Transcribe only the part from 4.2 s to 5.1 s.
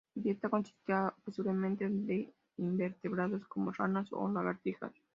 lagartijas.